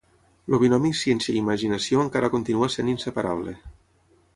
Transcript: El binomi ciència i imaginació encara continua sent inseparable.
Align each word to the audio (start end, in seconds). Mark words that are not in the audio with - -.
El 0.49 0.55
binomi 0.63 0.93
ciència 1.01 1.31
i 1.35 1.37
imaginació 1.43 2.01
encara 2.07 2.33
continua 2.39 2.73
sent 2.79 2.91
inseparable. 2.99 3.59